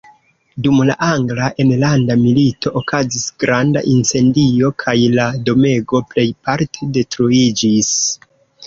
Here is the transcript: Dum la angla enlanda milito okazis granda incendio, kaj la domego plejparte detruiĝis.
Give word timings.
Dum 0.67 0.77
la 0.89 0.95
angla 1.07 1.49
enlanda 1.63 2.15
milito 2.21 2.73
okazis 2.81 3.27
granda 3.45 3.85
incendio, 3.93 4.75
kaj 4.87 4.97
la 5.21 5.29
domego 5.51 6.05
plejparte 6.17 6.95
detruiĝis. 6.99 7.97